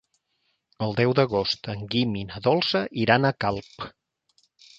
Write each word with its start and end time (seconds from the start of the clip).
El 0.85 0.95
deu 0.99 1.13
d'agost 1.19 1.69
en 1.73 1.83
Guim 1.91 2.15
i 2.23 2.25
na 2.31 2.41
Dolça 2.49 2.83
iran 3.03 3.29
a 3.29 3.35
Calp. 3.47 3.87